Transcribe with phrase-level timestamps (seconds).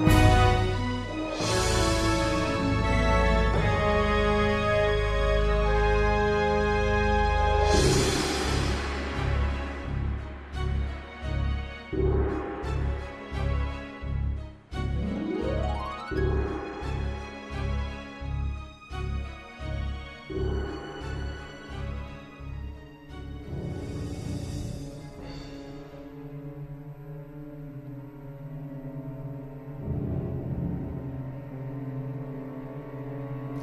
[0.00, 0.39] Bye.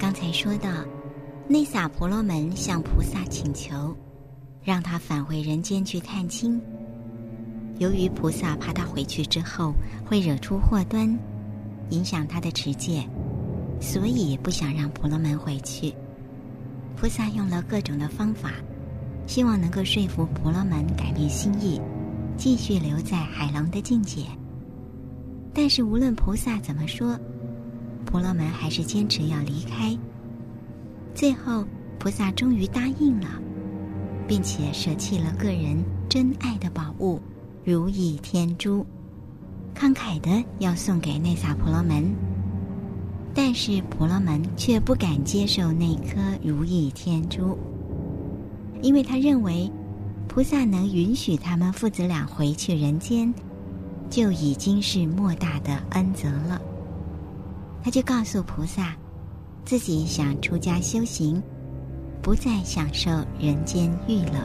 [0.07, 0.69] 刚才说到，
[1.49, 3.93] 内萨婆罗门向菩萨请求，
[4.63, 6.61] 让他返回人间去探亲。
[7.77, 9.73] 由于菩萨怕他回去之后
[10.05, 11.13] 会惹出祸端，
[11.89, 13.05] 影响他的持戒，
[13.81, 15.93] 所以不想让婆罗门回去。
[16.95, 18.53] 菩萨用了各种的方法，
[19.25, 21.81] 希望能够说服婆罗门改变心意，
[22.37, 24.21] 继续留在海龙的境界。
[25.53, 27.19] 但是无论菩萨怎么说，
[28.05, 29.93] 婆罗门还是坚持要离开。
[31.17, 31.65] 最后，
[31.97, 33.27] 菩萨终于答应了，
[34.27, 37.19] 并且舍弃了个人真爱的宝物——
[37.65, 38.85] 如意天珠，
[39.75, 42.13] 慷慨的要送给内萨婆罗门。
[43.33, 47.57] 但是婆罗门却不敢接受那颗如意天珠，
[48.83, 49.71] 因为他认为，
[50.27, 53.33] 菩萨能允许他们父子俩回去人间，
[54.07, 56.61] 就已经是莫大的恩泽了。
[57.83, 58.95] 他就告诉菩萨，
[59.67, 61.43] 自己想出家修行，
[62.21, 64.39] 不再享受人间欲乐。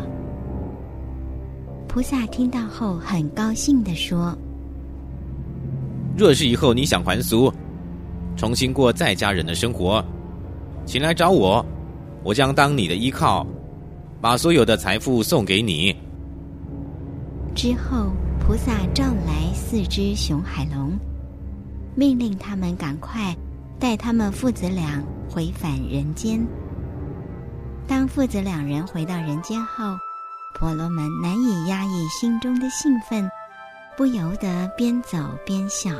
[1.86, 4.36] 菩萨听到后很高兴地说
[6.18, 7.52] ：“若是以后你想还俗，
[8.36, 10.04] 重新过在家人的生活，
[10.84, 11.64] 请来找我，
[12.24, 13.46] 我将当你的依靠，
[14.20, 15.94] 把所有的财富送给你。”
[17.54, 20.90] 之后，菩萨召来四只熊海龙。
[21.94, 23.32] 命令他们赶快
[23.82, 26.46] 带他们父子俩回返人间。
[27.84, 29.98] 当父子两人回到人间后，
[30.54, 33.28] 婆罗门难以压抑心中的兴奋，
[33.96, 35.90] 不由得边走边笑。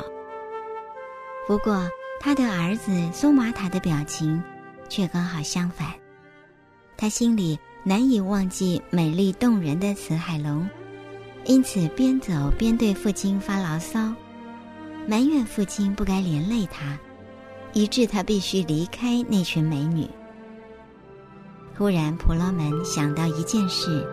[1.45, 1.85] 不过，
[2.21, 4.41] 他的儿子苏玛塔的表情
[4.87, 5.89] 却刚好相反，
[6.95, 10.65] 他心里难以忘记美丽动人的慈海龙，
[11.43, 14.13] 因此边走边对父亲发牢骚。
[15.05, 16.97] 埋怨父亲不该连累他，
[17.73, 20.07] 以致他必须离开那群美女。
[21.75, 24.07] 忽然，婆罗门想到一件事，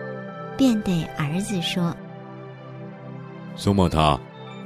[0.57, 1.95] 便对儿子说
[3.55, 4.19] ：“松玛塔，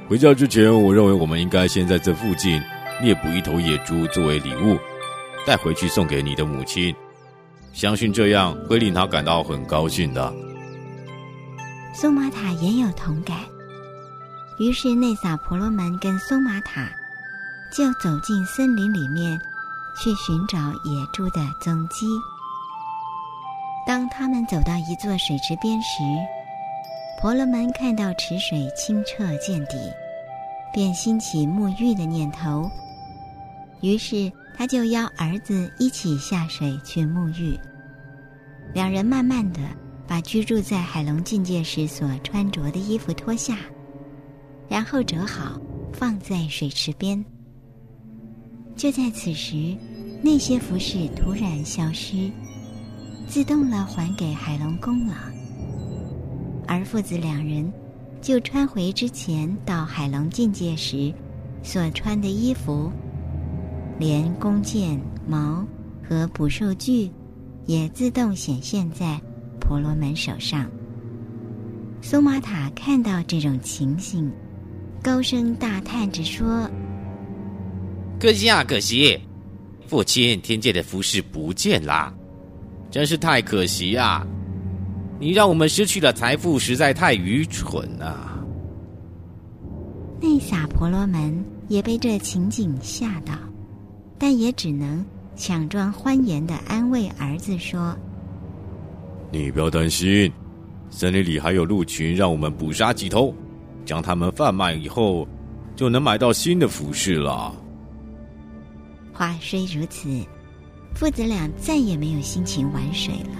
[0.07, 2.61] 回家之前，我认为我们应该先在这附近
[3.01, 4.77] 猎捕一头野猪作为礼物，
[5.45, 6.95] 带回去送给你的母亲。
[7.73, 10.33] 相信这样会令她感到很高兴的。”
[11.93, 13.37] 松玛塔也有同感。
[14.57, 16.89] 于是，内萨婆罗门跟松玛塔
[17.75, 19.37] 就走进森林里面，
[19.97, 22.07] 去寻找野猪的踪迹。
[23.85, 26.01] 当他们走到一座水池边时，
[27.19, 29.91] 婆罗门看到池水清澈见底，
[30.73, 32.65] 便兴起沐浴的念头。
[33.81, 37.59] 于是，他就邀儿子一起下水去沐浴。
[38.73, 39.59] 两人慢慢的
[40.07, 43.57] 把居住在海龙境界时所穿着的衣服脱下。
[44.69, 45.59] 然后折好，
[45.91, 47.23] 放在水池边。
[48.75, 49.75] 就在此时，
[50.21, 52.29] 那些服饰突然消失，
[53.27, 55.15] 自动了还给海龙宫了。
[56.67, 57.71] 而父子两人
[58.21, 61.13] 就穿回之前到海龙境界时
[61.63, 62.91] 所穿的衣服，
[63.97, 65.65] 连弓箭、矛
[66.07, 67.09] 和捕兽具
[67.65, 69.19] 也自动显现在
[69.59, 70.69] 婆罗门手上。
[72.01, 74.31] 苏玛塔看到这种情形。
[75.01, 76.67] 高声大叹着说
[78.19, 79.19] ：“可惜啊，可惜！
[79.87, 82.13] 父亲天界的服饰不见啦，
[82.89, 84.25] 真是太可惜啊！
[85.19, 88.43] 你让我们失去了财富，实在太愚蠢啊！”
[90.19, 93.33] 内萨婆罗门也被这情景吓到，
[94.17, 95.05] 但也只能
[95.35, 97.95] 强装欢颜的安慰儿子说
[99.31, 100.31] ：“你不要担心，
[100.89, 103.35] 森林里还有鹿群，让我们捕杀几头。”
[103.85, 105.27] 将它们贩卖以后，
[105.75, 107.53] 就能买到新的服饰了。
[109.17, 110.21] 话虽如此，
[110.93, 113.37] 父子俩再也没有心情玩水了，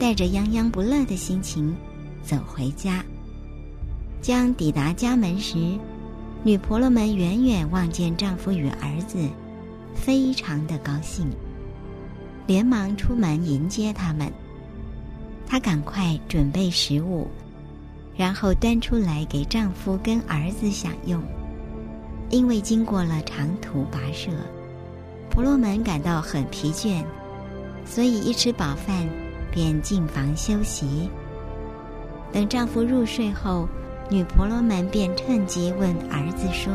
[0.00, 1.74] 带着洋洋不乐的心情
[2.24, 3.04] 走回家。
[4.20, 5.78] 将抵达家门时，
[6.42, 9.28] 女婆罗门远远望见丈夫与儿子，
[9.94, 11.30] 非常的高兴，
[12.46, 14.28] 连忙出门迎接他们。
[15.46, 17.28] 她赶快准备食物。
[18.16, 21.20] 然后端出来给丈夫跟儿子享用。
[22.30, 24.30] 因为经过了长途跋涉，
[25.34, 27.02] 婆罗门感到很疲倦，
[27.84, 29.04] 所以一吃饱饭
[29.50, 31.10] 便进房休息。
[32.32, 33.68] 等丈夫入睡后，
[34.08, 36.72] 女婆罗门便趁机问儿子说：“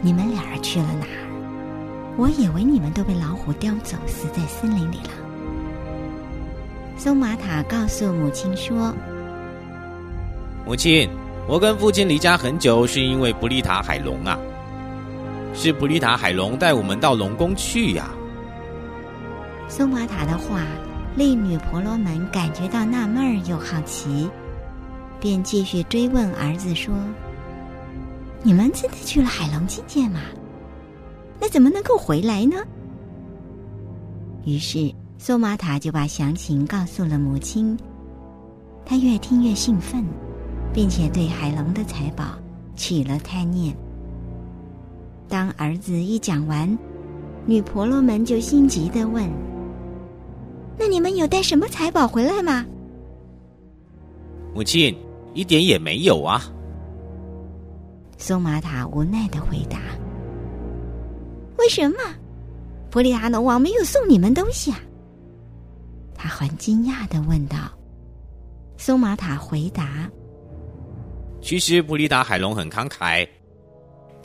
[0.00, 2.14] 你们俩去了哪儿？
[2.16, 5.10] 我以为你们都被老虎叼走，死在森林里了。”
[6.96, 8.94] 松玛塔告诉母亲说
[10.64, 11.10] ：“母亲。”
[11.48, 14.38] 我跟父亲离家很久，是因为布利塔海龙啊，
[15.54, 18.10] 是布利塔海龙带我们到龙宫去呀。
[19.68, 20.62] 苏玛塔的话
[21.16, 24.28] 令女婆罗门感觉到纳闷又好奇，
[25.20, 26.94] 便继续追问儿子说
[28.42, 30.20] ：“你们真的去了海龙境界吗？
[31.40, 32.56] 那怎么能够回来呢？”
[34.46, 37.76] 于是苏玛塔就把详情告诉了母亲，
[38.84, 40.04] 她越听越兴奋。
[40.70, 42.38] 并且对海龙的财宝
[42.76, 43.74] 起了贪念。
[45.28, 46.78] 当儿子一讲完，
[47.44, 49.28] 女婆罗门就心急的问
[50.78, 52.64] ：“那你们有带什么财宝回来吗？”
[54.54, 54.96] 母亲，
[55.34, 56.42] 一点也没有啊。
[58.16, 59.78] 松玛塔无奈的回答
[61.58, 61.96] ：“为什么？
[62.90, 64.80] 普利达农王没有送你们东西啊？”
[66.16, 67.56] 他很惊讶的问道。
[68.76, 70.10] 松玛塔回答。
[71.40, 73.28] 其实布利达海龙很慷慨，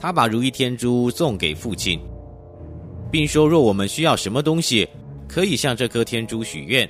[0.03, 1.97] 他把如意天珠送给父亲，
[3.09, 4.85] 并说若我们需要什么东西，
[5.29, 6.89] 可以向这颗天珠许愿，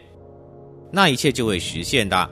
[0.91, 2.27] 那一切就会实现的。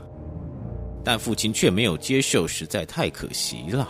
[1.04, 3.88] 但父亲却没有接受，实在太可惜了。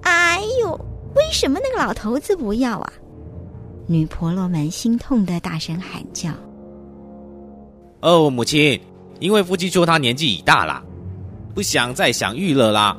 [0.00, 0.72] 哎呦，
[1.14, 2.92] 为什么那个老头子不要啊？
[3.86, 6.30] 女婆罗门心痛的大声喊叫。
[8.00, 8.80] 哦，母亲，
[9.20, 10.82] 因为父亲说他年纪已大了。
[11.54, 12.98] 不想再享娱乐啦。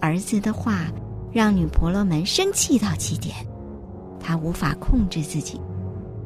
[0.00, 0.86] 儿子的话
[1.32, 3.34] 让女婆罗门生气到极点，
[4.20, 5.60] 她无法控制自己，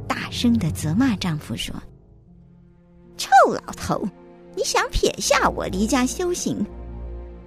[0.07, 1.75] 大声的责骂丈夫说
[3.17, 4.03] ：“臭老头，
[4.57, 6.65] 你想撇下我离家修行，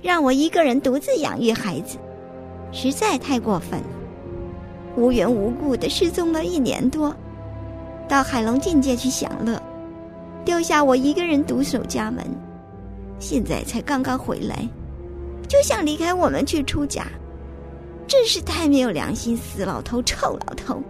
[0.01, 1.97] 让我一个人独自养育孩子，
[2.71, 3.88] 实在太过分了！
[4.95, 7.15] 无缘无故的失踪了一年多，
[8.07, 9.62] 到海龙境界去享乐，
[10.44, 12.25] 丢下我一个人独守家门。”
[13.19, 14.67] 现在才刚刚回来，
[15.51, 17.06] 就想离开我们去出家，
[18.07, 19.36] 真是太没有良心！
[19.36, 20.81] 死老头，臭老头，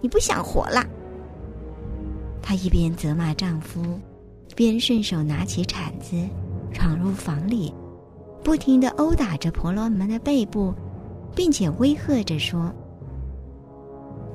[0.00, 0.86] 你不想活啦？
[2.40, 4.00] 她一边责骂丈夫，
[4.56, 6.16] 边顺手拿起铲子，
[6.72, 7.74] 闯入房里，
[8.42, 10.72] 不停的殴打着婆罗门的背部，
[11.34, 12.72] 并且威吓着说：“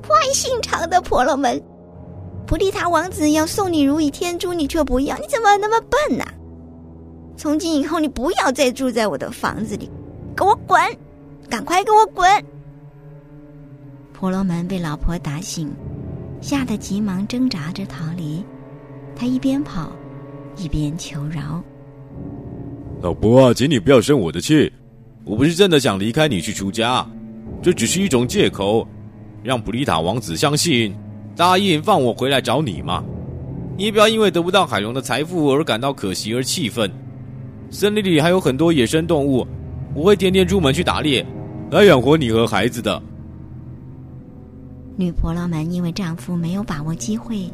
[0.07, 1.59] 坏心肠的婆罗门，
[2.45, 6.23] 菩提塔王子要送你如意天珠，你却不要，你怎么那么笨呢？”
[7.37, 9.89] 从今以后，你不要再住在我的房子里，
[10.35, 10.79] 给我滚！
[11.49, 12.27] 赶快给我滚！
[14.13, 15.69] 婆罗门被老婆打醒，
[16.41, 18.43] 吓得急忙挣扎着逃离。
[19.15, 19.91] 他一边跑，
[20.57, 21.61] 一边求饶
[23.03, 24.71] ：“老婆啊，请你不要生我的气，
[25.23, 27.05] 我不是真的想离开你去出家，
[27.61, 28.87] 这只是一种借口，
[29.43, 30.95] 让普利塔王子相信，
[31.35, 33.03] 答应放我回来找你嘛。
[33.77, 36.89] 你不要因为得不到海龙的财富而感到可惜而气愤。”
[37.69, 39.45] 森林里还有很多野生动物，
[39.93, 41.25] 我会天天出门去打猎，
[41.71, 43.01] 来养活你和孩子的。
[44.95, 47.49] 女婆罗门因为丈夫没有把握机会，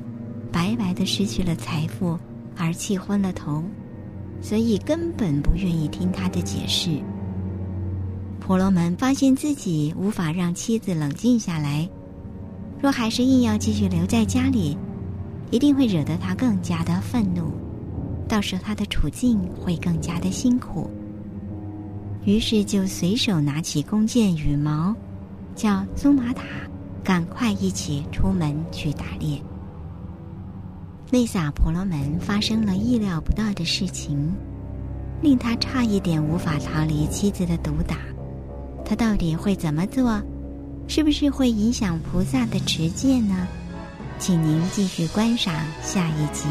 [0.52, 2.18] 白白的失去了财富，
[2.56, 3.64] 而气昏了头，
[4.42, 6.92] 所以根本不愿意听他的解释。
[8.40, 11.90] 婆罗门发现自己无法让妻子冷静下来，
[12.80, 14.78] 若还是硬要继续留在家里，
[15.50, 17.52] 一定会惹得他更加的愤怒。
[18.32, 20.90] 到时候他的处境会更加的辛苦，
[22.24, 24.96] 于是就随手拿起弓箭羽毛，
[25.54, 26.46] 叫苏玛塔
[27.04, 29.38] 赶快一起出门去打猎。
[31.12, 34.34] 内萨婆罗门发生了意料不到的事情，
[35.22, 37.98] 令他差一点无法逃离妻子的毒打。
[38.86, 40.22] 他到底会怎么做？
[40.88, 43.46] 是不是会影响菩萨的持戒呢？
[44.20, 46.46] 请您继续观赏下一集。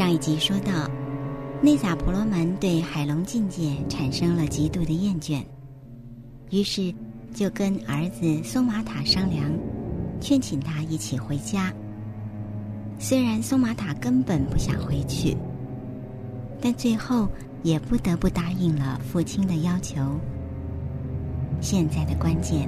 [0.00, 0.90] 上一集说到，
[1.60, 5.44] 内萨婆罗门对海龙境界产生了极度的厌倦，
[6.48, 6.90] 于是
[7.34, 9.44] 就跟儿子松玛塔商量，
[10.18, 11.70] 劝请他一起回家。
[12.98, 15.36] 虽然松玛塔根本不想回去，
[16.62, 17.28] 但最后
[17.62, 20.00] 也不得不答应了父亲的要求。
[21.60, 22.66] 现在的关键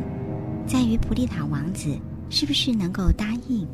[0.67, 1.99] 在于普利塔王子
[2.29, 3.67] 是不是能够答应。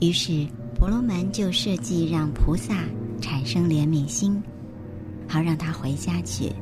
[0.00, 0.44] 于是
[0.78, 2.84] 婆罗门就设计让菩萨
[3.20, 4.40] 产生怜悯心，
[5.26, 6.52] 好让他回家去。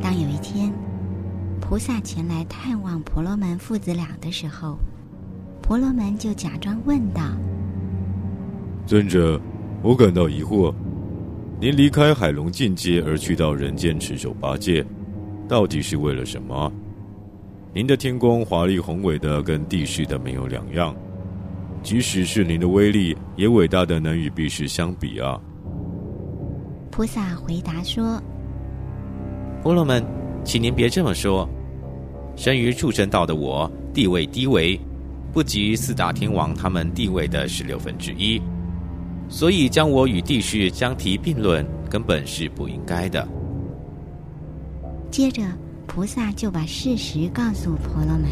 [0.00, 0.72] 当有一天
[1.60, 4.78] 菩萨前来探望婆罗门父子俩的时候，
[5.60, 7.22] 婆罗门就假装问道
[8.86, 9.40] ：“尊者，
[9.82, 10.72] 我感到疑惑，
[11.60, 14.86] 您离开海龙境界而去到人间持守八戒，
[15.48, 16.72] 到底是为了什么？
[17.74, 20.94] 您的天宫华丽宏伟的，跟地势的没有两样。”
[21.82, 25.40] 即使是您的威力，也伟大的能与避世相比啊！
[26.90, 28.22] 菩萨回答说
[29.62, 30.04] ：“婆罗门，
[30.44, 31.48] 请您别这么说。
[32.36, 34.78] 生于畜生道的我，地位低微，
[35.32, 38.40] 不及四大天王他们地位的十六分之一，
[39.28, 43.26] 所以将我与地势相提并论，根本是不应该的。”
[45.10, 45.42] 接着，
[45.86, 48.28] 菩萨就把事实告诉婆罗门：“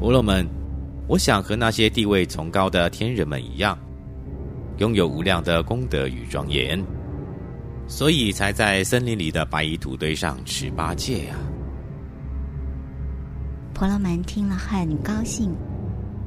[0.00, 0.48] 婆罗门。”
[1.08, 3.78] 我想和那些地位崇高的天人们一样，
[4.78, 6.84] 拥有无量的功德与庄严，
[7.86, 11.36] 所以才在森林里的白衣土堆上持八戒呀。
[13.72, 15.54] 婆罗门听了很高兴，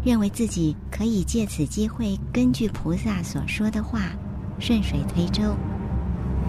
[0.01, 4.03] 认为自己可以借此机会，根据菩萨所说的话，
[4.59, 5.41] 顺水推舟，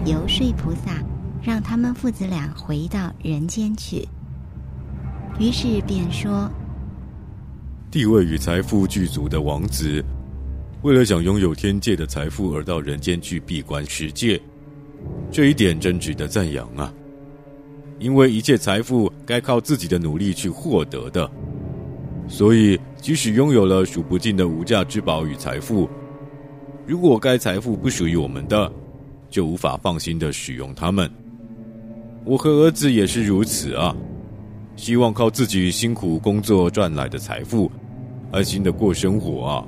[0.05, 1.03] 游说菩萨，
[1.43, 4.07] 让他们父子俩回到人间去。
[5.37, 6.49] 于是便说。
[7.91, 10.01] 地位与财富具足的王子，
[10.81, 14.39] 为了想拥有天界的财富而到人间去闭关世界，
[15.29, 16.93] 这一点真值得赞扬啊！
[17.99, 21.29] 因为一切财富该靠自己的努力去获得的，
[22.29, 25.89] 所以即使拥有了数不尽的无价之宝与财富，
[26.87, 28.71] 如果该财富不属于我们的，
[29.29, 31.11] 就无法放心的使用它们。
[32.23, 33.93] 我和儿子也是如此啊！
[34.77, 37.69] 希望靠自己辛苦工作赚来的财富。
[38.31, 39.65] 安心的过生活啊！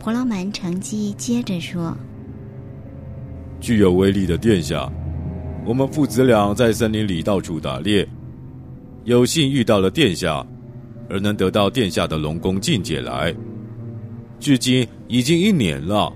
[0.00, 1.96] 婆罗门乘机接着说
[3.60, 4.90] ：“具有威力的殿下，
[5.64, 8.08] 我们父子俩在森林里到处打猎，
[9.04, 10.44] 有幸遇到了殿下，
[11.08, 13.32] 而能得到殿下的龙宫境界来。
[14.40, 16.12] 至今已经一年了，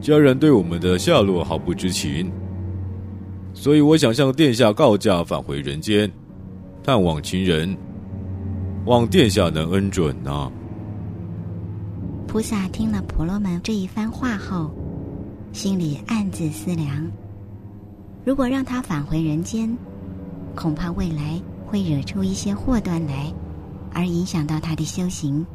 [0.00, 2.32] 家人对我们的下落毫不知情，
[3.54, 6.10] 所以我想向殿下告假，返回人间，
[6.82, 7.76] 探望亲人。”
[8.84, 10.50] 望殿下能恩准呐！
[12.26, 14.72] 菩萨听了婆罗门这一番话后，
[15.52, 17.06] 心里暗自思量：
[18.24, 19.72] 如果让他返回人间，
[20.56, 23.32] 恐怕未来会惹出一些祸端来，
[23.94, 25.46] 而影响到他的修行。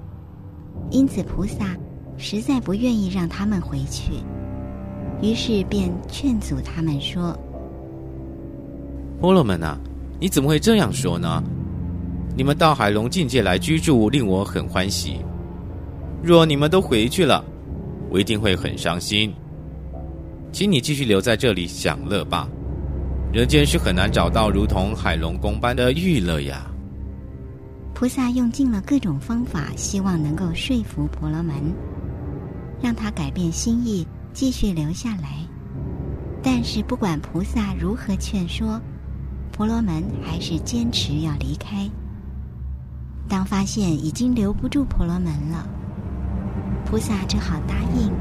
[0.90, 1.76] 因此，菩萨
[2.18, 4.14] 实在不愿意让他们回去，
[5.22, 7.38] 于是便劝阻他们说
[9.20, 9.78] ：“婆罗门啊，
[10.18, 11.44] 你怎么会这样说呢？”
[12.38, 15.22] 你们到海龙境界来居住，令我很欢喜。
[16.22, 17.44] 若你们都回去了，
[18.12, 19.34] 我一定会很伤心。
[20.52, 22.48] 请你继续留在这里享乐吧。
[23.34, 26.70] 人间是很难找到如同海龙宫般的娱乐呀。
[27.96, 31.56] 菩萨用尽了各种方法，希望能够说服婆罗门，
[32.80, 35.40] 让他改变心意，继续留下来。
[36.44, 38.80] 但是不管菩萨如何劝说，
[39.52, 41.90] 婆罗门还是坚持要离开。
[43.30, 45.68] 当发现已经留不住婆罗门了，
[46.86, 48.12] 菩萨只好答应，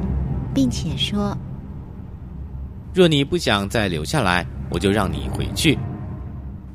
[0.53, 1.37] 并且说
[2.93, 5.79] ：“若你不想再留下来，我就让你回去。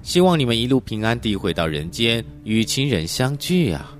[0.01, 3.91] 希望你们一路平安地回到人间，与亲人相聚啊。”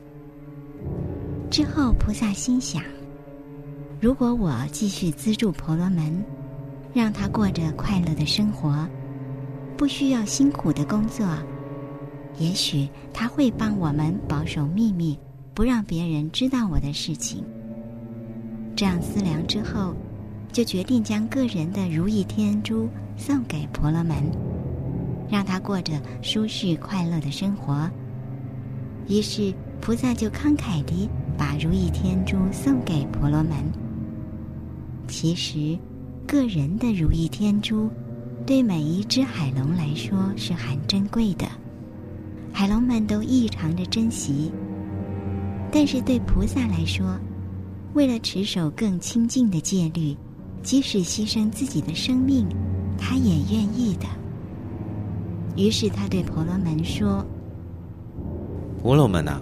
[1.52, 2.82] 之后，菩萨心想：
[4.00, 6.24] 如果我继续资助婆罗门，
[6.94, 8.88] 让他过着快乐的生活，
[9.76, 11.28] 不需要辛苦的工作。
[12.38, 15.18] 也许他会帮我们保守秘密，
[15.54, 17.44] 不让别人知道我的事情。
[18.76, 19.94] 这样思量之后，
[20.52, 24.18] 就决定将个人的如意天珠送给婆罗门，
[25.30, 27.90] 让他过着舒适快乐的生活。
[29.08, 33.52] 于是菩萨就慷慨地把如意天珠送给婆罗门。
[35.08, 35.78] 其实，
[36.26, 37.90] 个人的如意天珠，
[38.46, 41.46] 对每一只海龙来说是很珍贵的。
[42.62, 44.52] 海龙们都异常的珍惜，
[45.72, 47.20] 但是对菩萨来说，
[47.96, 50.16] 为了持守更亲近的戒律，
[50.62, 52.46] 即使牺牲自己的生命，
[53.00, 54.06] 他也愿意的。
[55.58, 57.26] 于是他对婆罗门说
[58.80, 59.42] ：“婆罗门啊，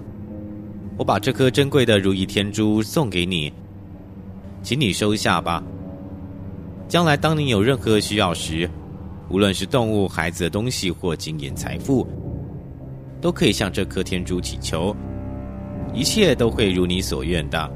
[0.98, 3.52] 我把这颗珍贵的如意天珠送给你，
[4.64, 5.62] 请你收下吧。
[6.88, 8.70] 将来当你有任何需要时，
[9.28, 12.08] 无论是动物、孩子的东西或金银财富，
[13.22, 14.96] 都可以向这颗天珠祈求，
[15.94, 17.70] 一切都会如你所愿的。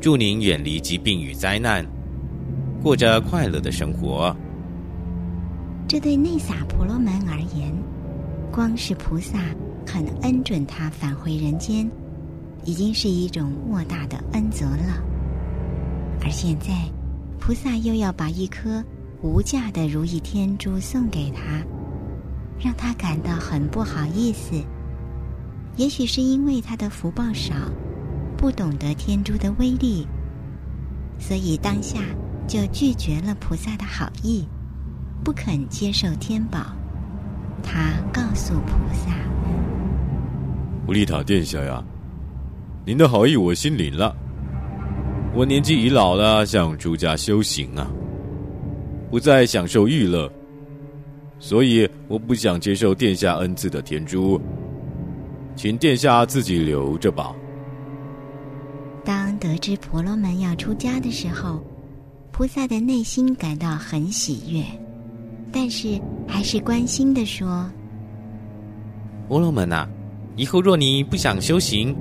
[0.00, 1.84] 祝您远离疾病与灾难，
[2.82, 4.34] 过着快乐的生活。”
[5.88, 7.72] 这对内萨婆罗门而言，
[8.50, 9.38] 光是菩萨
[9.86, 11.88] 肯恩准他返回人间，
[12.64, 15.02] 已经是一种莫大的恩泽了。
[16.22, 16.72] 而现在，
[17.38, 18.82] 菩萨又要把一颗
[19.22, 21.62] 无价的如意天珠送给他，
[22.58, 24.62] 让他感到很不好意思。
[25.76, 27.54] 也许是因为他的福报少，
[28.36, 30.06] 不懂得天珠的威力，
[31.18, 31.98] 所以当下
[32.46, 34.46] 就拒绝了菩萨的好意。
[35.24, 36.58] 不肯接受天宝，
[37.62, 39.14] 他告诉菩萨
[40.86, 41.82] ：“乌利塔殿下呀，
[42.84, 44.14] 您的好意我心领了。
[45.34, 47.90] 我年纪已老了，想出家修行啊，
[49.10, 50.30] 不再享受娱乐，
[51.44, 54.40] 所以我不想接受殿下恩赐的天珠，
[55.54, 57.36] 请殿下自己留着吧。”
[59.04, 61.62] 当得知婆罗门要出家的时候，
[62.32, 64.64] 菩萨的内心感到很喜悦。
[65.52, 67.70] 但是还是关心的说
[69.28, 69.86] ：“婆罗门啊，
[70.36, 71.94] 以后若你不想修行，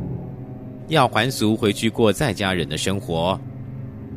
[0.88, 3.38] 要还俗回去过在家人的生活，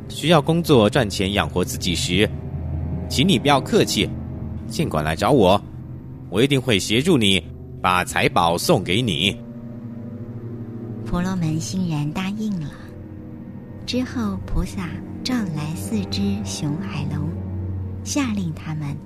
[0.09, 2.31] 需要工作赚钱养活自己时，
[3.09, 4.09] 请你不要客气，
[4.69, 5.61] 尽管来找我，
[6.29, 7.43] 我一定会协助你
[7.81, 9.37] 把财宝送给你。”
[11.07, 12.69] 婆罗门欣然答应了。
[13.87, 14.89] 之后，菩萨
[15.23, 17.29] 召来四只熊海龙，
[18.03, 18.97] 下令他们。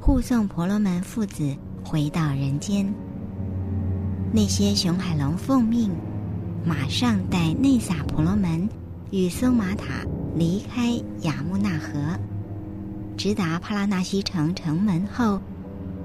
[0.00, 2.92] 护送婆罗门父子回到人间。
[4.32, 5.90] 那些熊海龙奉命，
[6.64, 8.68] 马上带内萨婆罗门
[9.10, 12.18] 与松玛塔离开雅木纳河，
[13.18, 15.40] 直达帕拉纳西城城门后，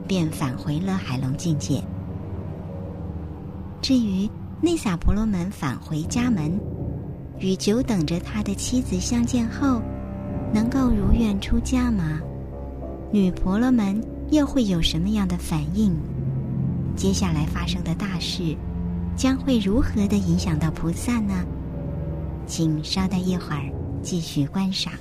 [0.08, 1.80] 便返回了海龙境界。
[3.84, 4.28] 至于
[4.60, 6.60] 内萨婆罗门返回家门，
[7.38, 9.80] 与久等着他的妻子相见后，
[10.52, 12.20] 能够如愿出家吗？
[13.12, 15.96] 女婆罗门又会有什么样的反应？
[16.96, 18.58] 接下来发生的大事，
[19.16, 21.46] 将会如何的影响到菩萨呢？
[22.48, 23.72] 请稍待一会儿，
[24.02, 24.92] 继续观赏。